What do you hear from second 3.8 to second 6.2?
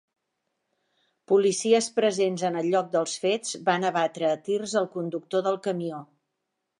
abatre a tirs al conductor del camió.